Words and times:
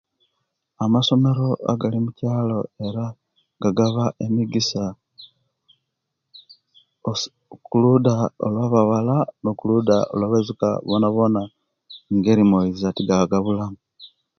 Amasomero 0.83 1.47
agali 1.71 1.97
mukyalo 2.05 2.59
era 2.87 3.05
gagaba 3.61 4.03
emigisa 4.25 4.83
os 7.11 7.21
kuluda 7.67 8.13
olwa'bawala 8.45 9.17
nokulida 9.43 9.97
lwa'baisuka 10.17 10.69
bonabona 10.87 11.41
ngeri 12.15 12.43
moiza 12.49 12.89
tigagabulamu. 12.97 13.79